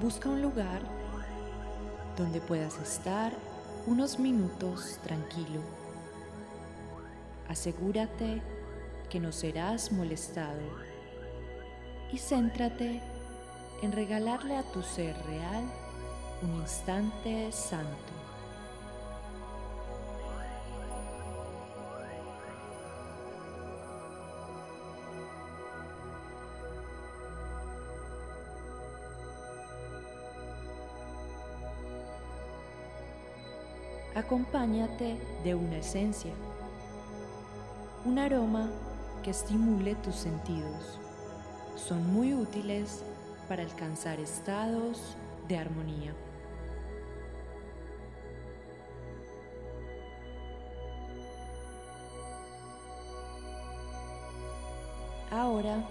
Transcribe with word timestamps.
Busca 0.00 0.28
un 0.28 0.42
lugar 0.42 0.80
donde 2.16 2.40
puedas 2.40 2.78
estar 2.78 3.32
unos 3.84 4.20
minutos 4.20 4.98
tranquilo. 5.02 5.60
Asegúrate 7.48 8.40
que 9.10 9.18
no 9.18 9.32
serás 9.32 9.90
molestado 9.90 10.60
y 12.12 12.18
céntrate 12.18 13.00
en 13.82 13.90
regalarle 13.90 14.56
a 14.56 14.62
tu 14.62 14.82
ser 14.82 15.16
real 15.26 15.64
un 16.42 16.54
instante 16.60 17.50
santo. 17.50 18.17
Acompáñate 34.18 35.16
de 35.44 35.54
una 35.54 35.78
esencia, 35.78 36.32
un 38.04 38.18
aroma 38.18 38.68
que 39.22 39.30
estimule 39.30 39.94
tus 39.96 40.16
sentidos. 40.16 40.98
Son 41.76 42.04
muy 42.12 42.34
útiles 42.34 43.04
para 43.48 43.62
alcanzar 43.62 44.18
estados 44.18 45.16
de 45.46 45.56
armonía. 45.56 46.12
Ahora, 55.30 55.84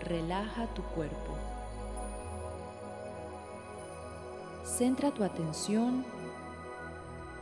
relaja 0.00 0.66
tu 0.74 0.82
cuerpo. 0.82 1.34
Centra 4.64 5.12
tu 5.12 5.22
atención 5.24 6.04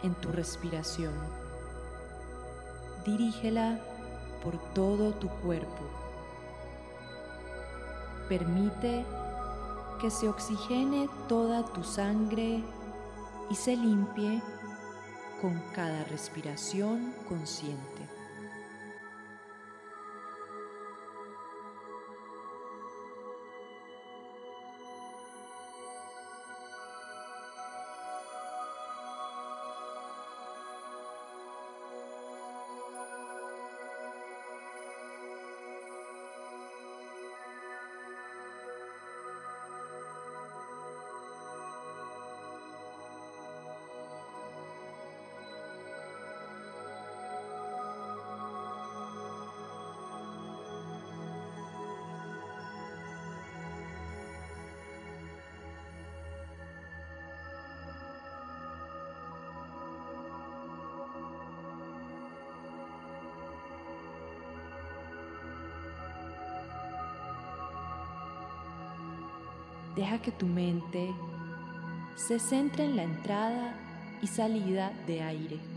en 0.02 0.14
tu 0.14 0.30
respiración. 0.30 1.12
Dirígela 3.04 3.78
por 4.42 4.58
todo 4.74 5.12
tu 5.12 5.28
cuerpo. 5.28 5.84
Permite 8.28 9.04
que 10.00 10.10
se 10.10 10.28
oxigene 10.28 11.08
toda 11.28 11.64
tu 11.64 11.84
sangre 11.84 12.62
y 13.50 13.54
se 13.54 13.76
limpie 13.76 14.42
con 15.40 15.60
cada 15.74 16.04
respiración 16.04 17.14
consciente. 17.28 18.01
Deja 69.96 70.22
que 70.22 70.32
tu 70.32 70.46
mente 70.46 71.10
se 72.16 72.38
centre 72.38 72.84
en 72.84 72.96
la 72.96 73.02
entrada 73.02 73.74
y 74.22 74.26
salida 74.26 74.92
de 75.06 75.22
aire. 75.22 75.71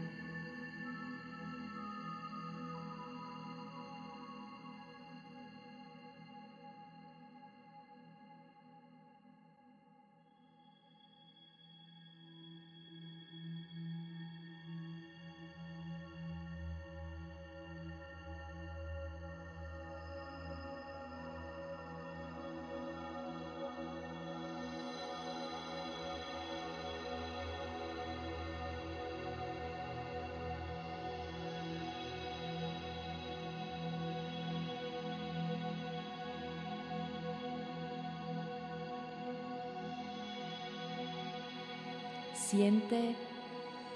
Siente 42.49 43.15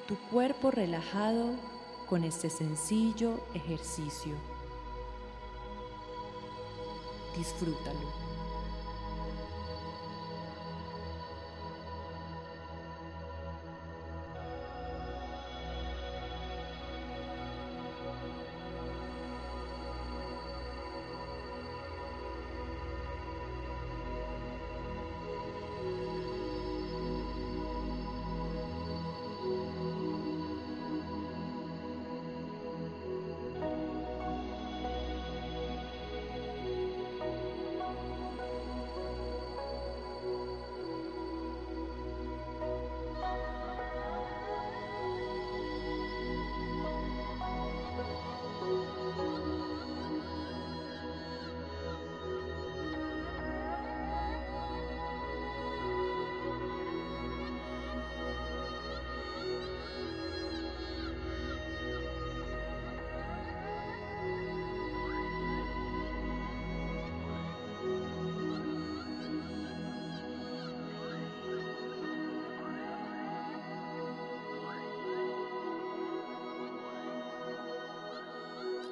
tu 0.07 0.17
cuerpo 0.31 0.71
relajado 0.71 1.51
con 2.07 2.23
este 2.23 2.49
sencillo 2.49 3.39
ejercicio. 3.53 4.33
Disfrútalo. 7.37 8.28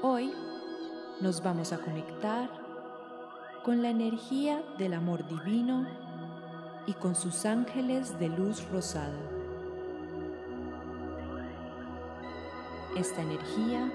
Hoy 0.04 0.32
nos 1.22 1.42
vamos 1.42 1.74
a 1.74 1.80
conectar 1.80 2.52
con 3.66 3.82
la 3.82 3.90
energía 3.90 4.62
del 4.78 4.94
amor 4.94 5.28
divino 5.28 5.88
y 6.86 6.94
con 6.94 7.16
sus 7.16 7.48
ángeles 7.48 8.20
de 8.20 8.30
luz 8.30 8.64
rosada. 8.70 9.18
Esta 12.96 13.24
energía 13.24 13.92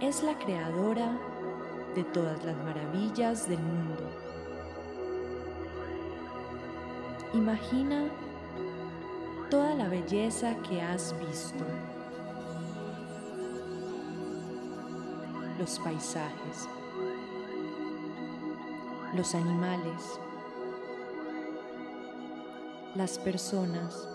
es 0.00 0.24
la 0.24 0.36
creadora 0.36 1.16
de 1.94 2.02
todas 2.02 2.44
las 2.44 2.56
maravillas 2.56 3.48
del 3.48 3.60
mundo. 3.60 4.02
Imagina 7.34 8.08
toda 9.48 9.76
la 9.76 9.88
belleza 9.88 10.56
que 10.68 10.82
has 10.82 11.14
visto. 11.20 11.64
Los 15.62 15.78
paisajes, 15.78 16.68
los 19.14 19.32
animales, 19.36 20.18
las 22.96 23.16
personas, 23.20 24.08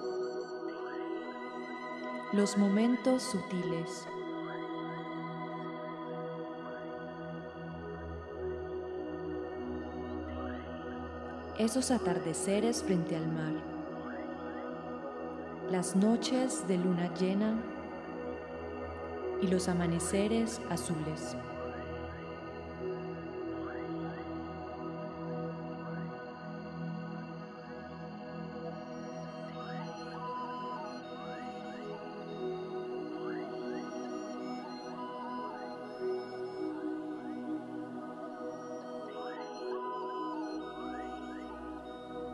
los 2.33 2.57
momentos 2.57 3.23
sutiles. 3.23 4.09
Esos 11.57 11.91
atardeceres 11.91 12.83
frente 12.83 13.15
al 13.15 13.27
mar, 13.31 13.53
las 15.71 15.95
noches 15.95 16.67
de 16.67 16.77
luna 16.77 17.09
llena 17.13 17.76
y 19.41 19.47
los 19.47 19.67
amaneceres 19.67 20.61
azules. 20.69 21.35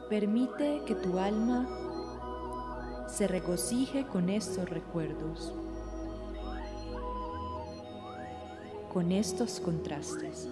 Permite 0.10 0.84
que 0.86 0.94
tu 0.94 1.18
alma 1.18 1.68
se 3.08 3.28
regocije 3.28 4.06
con 4.06 4.30
estos 4.30 4.70
recuerdos, 4.70 5.54
con 8.94 9.12
estos 9.12 9.60
contrastes. 9.60 10.48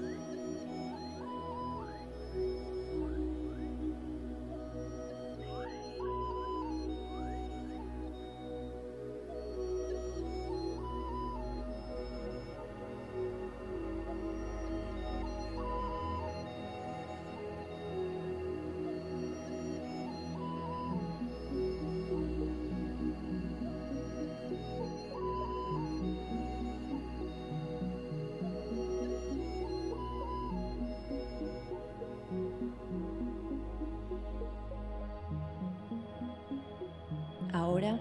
Ahora, 37.54 38.00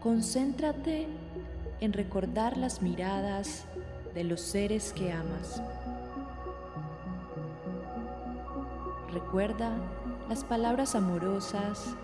concéntrate 0.00 1.08
en 1.80 1.92
recordar 1.92 2.56
las 2.56 2.82
miradas 2.82 3.64
de 4.14 4.24
los 4.24 4.40
seres 4.40 4.92
que 4.92 5.12
amas. 5.12 5.62
Recuerda 9.12 9.72
las 10.28 10.44
palabras 10.44 10.94
amorosas 10.94 11.96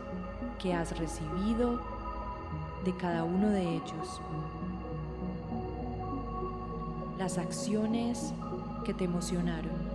que 0.58 0.72
has 0.72 0.98
recibido 0.98 1.80
de 2.84 2.96
cada 2.96 3.24
uno 3.24 3.50
de 3.50 3.76
ellos. 3.76 4.20
Las 7.18 7.36
acciones 7.36 8.32
que 8.84 8.94
te 8.94 9.04
emocionaron. 9.04 9.91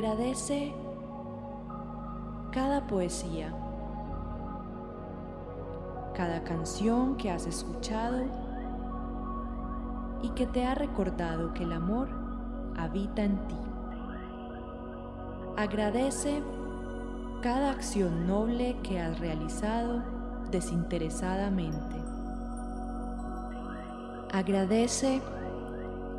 Agradece 0.00 0.72
cada 2.52 2.86
poesía, 2.86 3.52
cada 6.14 6.42
canción 6.42 7.18
que 7.18 7.30
has 7.30 7.46
escuchado 7.46 8.24
y 10.22 10.30
que 10.30 10.46
te 10.46 10.64
ha 10.64 10.74
recordado 10.74 11.52
que 11.52 11.64
el 11.64 11.74
amor 11.74 12.08
habita 12.78 13.24
en 13.24 13.46
ti. 13.46 13.56
Agradece 15.58 16.42
cada 17.42 17.70
acción 17.70 18.26
noble 18.26 18.78
que 18.82 18.98
has 19.02 19.20
realizado 19.20 20.02
desinteresadamente. 20.50 21.96
Agradece 24.32 25.20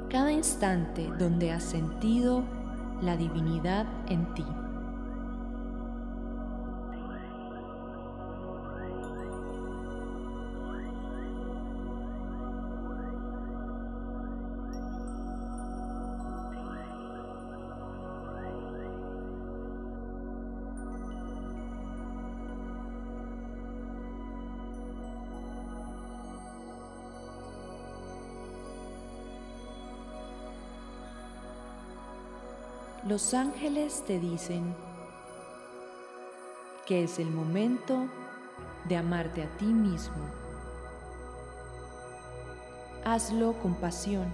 cada 0.07 0.31
instante 0.31 1.10
donde 1.18 1.51
has 1.51 1.63
sentido 1.63 2.61
la 3.01 3.18
divinidad 3.18 3.88
en 4.07 4.33
ti. 4.33 4.45
Los 33.08 33.34
ángeles 33.34 34.03
te 34.05 34.20
dicen 34.20 34.75
que 36.86 37.03
es 37.03 37.17
el 37.17 37.31
momento 37.31 38.08
de 38.88 38.96
amarte 38.96 39.41
a 39.41 39.58
ti 39.58 39.65
mismo. 39.65 40.24
Hazlo 43.03 43.53
con 43.53 43.74
pasión, 43.74 44.31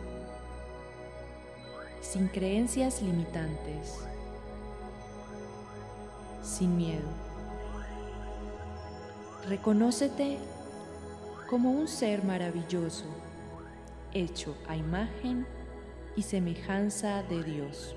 sin 2.02 2.28
creencias 2.28 3.02
limitantes, 3.02 4.00
sin 6.44 6.76
miedo. 6.76 7.08
Reconócete 9.48 10.40
como 11.50 11.72
un 11.72 11.88
ser 11.88 12.26
maravilloso, 12.26 13.06
hecho 14.14 14.58
a 14.68 14.76
imagen 14.76 15.48
y 16.18 16.24
semejanza 16.24 17.24
de 17.24 17.44
Dios. 17.44 17.96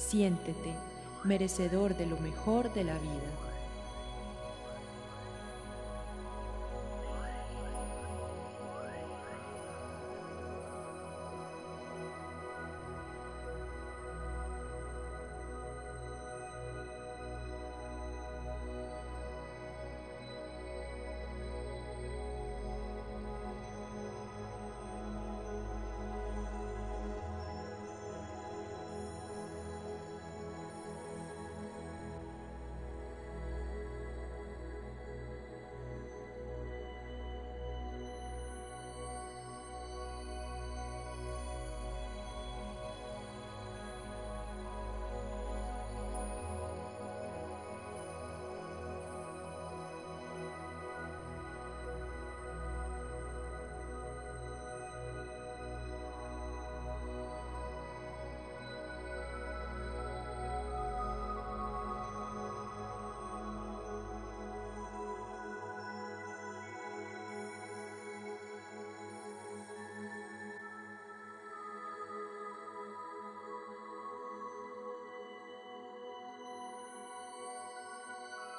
Siéntete 0.00 0.74
merecedor 1.24 1.94
de 1.94 2.06
lo 2.06 2.18
mejor 2.18 2.72
de 2.72 2.84
la 2.84 2.94
vida. 2.94 3.49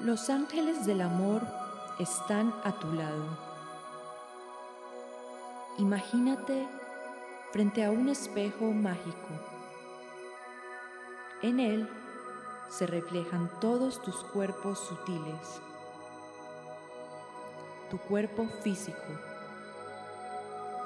Los 0.03 0.31
ángeles 0.31 0.87
del 0.87 0.99
amor 0.99 1.43
están 1.99 2.51
a 2.63 2.71
tu 2.71 2.91
lado. 2.91 3.23
Imagínate 5.77 6.67
frente 7.51 7.85
a 7.85 7.91
un 7.91 8.09
espejo 8.09 8.71
mágico. 8.71 9.29
En 11.43 11.59
él 11.59 11.87
se 12.67 12.87
reflejan 12.87 13.51
todos 13.59 14.01
tus 14.01 14.15
cuerpos 14.23 14.79
sutiles. 14.79 15.61
Tu 17.91 17.99
cuerpo 17.99 18.47
físico. 18.63 18.97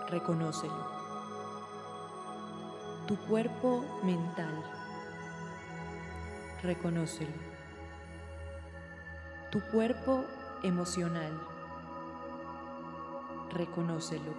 Reconócelo. 0.09 0.87
Tu 3.07 3.15
cuerpo 3.27 3.85
mental. 4.03 4.61
Reconócelo. 6.61 7.54
Tu 9.51 9.61
cuerpo 9.71 10.25
emocional. 10.63 11.31
Reconócelo. 13.51 14.33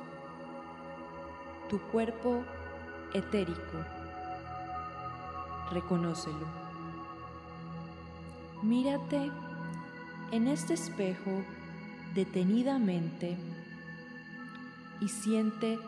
Tu 1.68 1.78
cuerpo 1.80 2.42
etérico. 3.14 3.78
Reconócelo. 5.70 6.46
Mírate 8.62 9.30
en 10.32 10.48
este 10.48 10.75
espejo 10.75 11.42
detenidamente 12.14 13.36
y 15.00 15.08
siente 15.08 15.78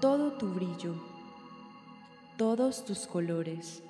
todo 0.00 0.32
tu 0.32 0.48
brillo, 0.48 0.94
todos 2.36 2.84
tus 2.84 3.06
colores, 3.06 3.82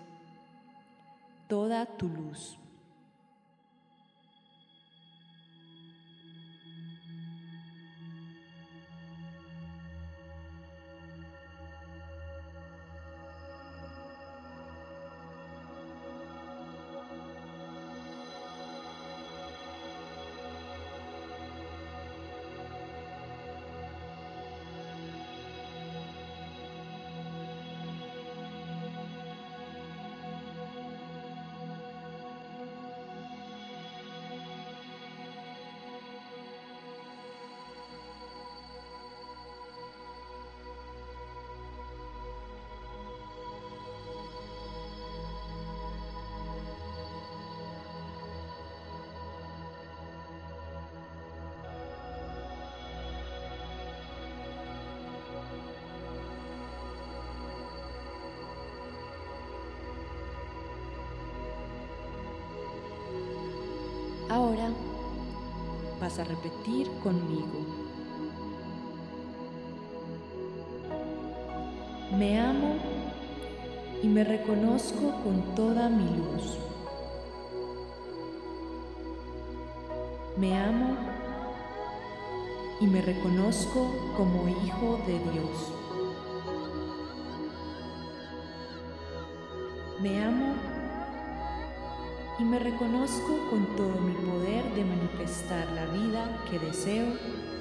toda 1.49 1.87
tu 1.87 2.09
luz. 2.09 2.59
Ahora 64.37 64.69
vas 65.99 66.19
a 66.19 66.25
repetir 66.25 66.91
conmigo. 67.03 67.59
Me 72.19 72.39
amo 72.39 72.75
y 74.03 74.09
me 74.09 74.25
reconozco 74.25 75.11
con 75.25 75.55
toda 75.55 75.89
mi 75.89 76.05
luz. 76.19 76.59
Me 80.37 80.55
amo 80.55 80.99
y 82.79 82.87
me 82.89 83.01
reconozco 83.01 83.91
como 84.19 84.49
hijo 84.49 84.99
de 85.07 85.19
Dios. 85.33 85.73
Me 90.03 90.23
amo 90.23 90.56
y 92.39 92.45
me 92.45 92.59
reconozco 92.59 93.49
con 93.49 93.77
todo 93.77 93.95
mi 94.01 94.13
poder 94.13 94.65
de 94.75 94.85
manifestar 94.85 95.67
la 95.73 95.87
vida 95.87 96.45
que 96.51 96.59
deseo 96.59 97.07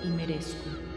y 0.03 0.10
merezco. 0.10 0.95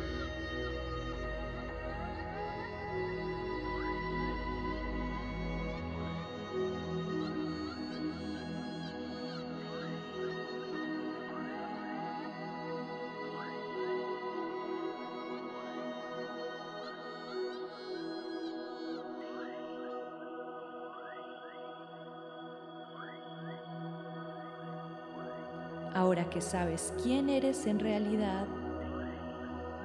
Ahora 25.98 26.30
que 26.30 26.40
sabes 26.40 26.94
quién 27.02 27.28
eres 27.28 27.66
en 27.66 27.80
realidad, 27.80 28.46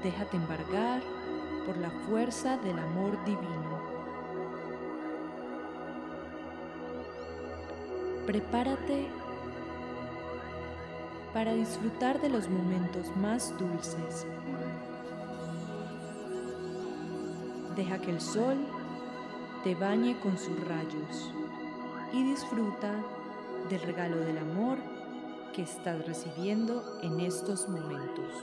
déjate 0.03 0.37
embargar 0.37 1.01
por 1.65 1.75
la 1.77 1.89
fuerza 1.89 2.55
del 2.57 2.77
amor 2.77 3.17
divino. 3.25 3.81
Prepárate 8.27 9.07
para 11.33 11.53
disfrutar 11.53 12.21
de 12.21 12.29
los 12.29 12.47
momentos 12.47 13.07
más 13.17 13.51
dulces. 13.57 14.27
Deja 17.75 17.97
que 17.97 18.11
el 18.11 18.21
sol 18.21 18.57
te 19.63 19.73
bañe 19.73 20.15
con 20.19 20.37
sus 20.37 20.59
rayos 20.67 21.33
y 22.13 22.23
disfruta 22.23 22.93
del 23.67 23.81
regalo 23.81 24.17
del 24.17 24.37
amor 24.37 24.92
que 25.53 25.61
estás 25.61 26.05
recibiendo 26.05 26.99
en 27.03 27.19
estos 27.19 27.69
momentos. 27.69 28.33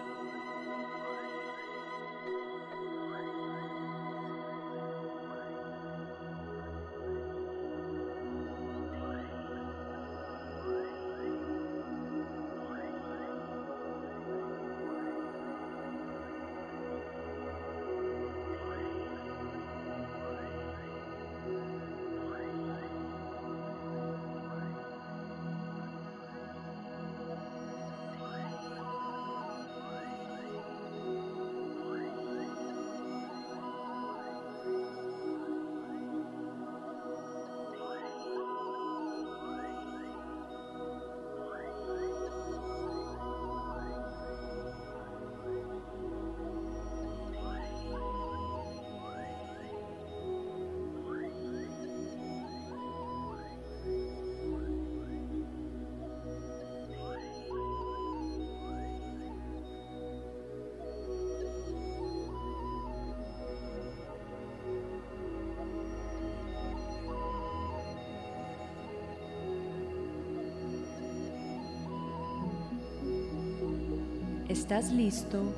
Estás 74.70 74.92
listo 74.92 75.52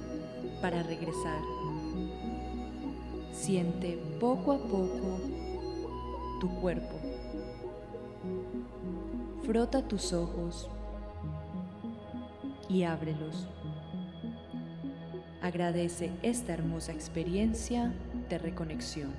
para 0.62 0.82
regresar. 0.82 1.38
Siente 3.30 3.98
poco 4.18 4.52
a 4.52 4.58
poco 4.58 5.20
tu 6.40 6.48
cuerpo. 6.62 6.98
Frota 9.44 9.86
tus 9.86 10.14
ojos. 10.14 10.70
y 12.70 12.84
ábrelos. 12.84 13.48
Agradece 15.42 16.10
esta 16.22 16.54
hermosa 16.54 16.92
experiencia 16.92 17.92
de 18.30 18.38
reconexión. 18.38 19.12